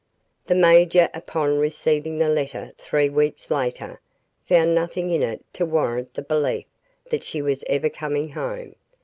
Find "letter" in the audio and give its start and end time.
2.27-2.71